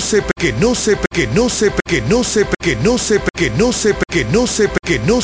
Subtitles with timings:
[0.00, 5.20] sepa, que no sepa, que no sepa, que no sepa, que no sepa, que no